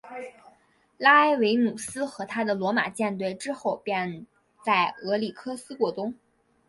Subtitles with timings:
[0.97, 4.25] 拉埃维努斯和他的罗马舰队之后便
[4.65, 6.15] 在俄里科斯过冬。